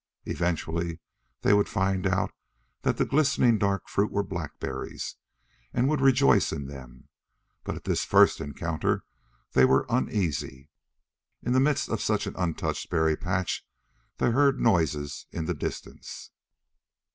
Eventually 0.25 0.99
they 1.41 1.53
would 1.53 1.69
find 1.69 2.07
out 2.07 2.31
that 2.81 2.97
the 2.97 3.05
glistening 3.05 3.59
dark 3.59 3.87
fruit 3.87 4.11
were 4.11 4.23
blackberries, 4.23 5.17
and 5.73 5.87
would 5.87 6.01
rejoice 6.01 6.51
in 6.51 6.65
them, 6.65 7.07
but 7.63 7.75
at 7.75 7.83
this 7.83 8.03
first 8.03 8.41
encounter 8.41 9.03
they 9.51 9.63
were 9.63 9.85
uneasy. 9.89 10.69
In 11.43 11.53
the 11.53 11.59
midst 11.59 11.87
of 11.87 12.01
such 12.01 12.25
an 12.25 12.33
untouched 12.35 12.89
berry 12.89 13.15
patch 13.15 13.63
they 14.17 14.31
heard 14.31 14.59
noises 14.59 15.27
in 15.31 15.45
the 15.45 15.53
distance. 15.53 16.31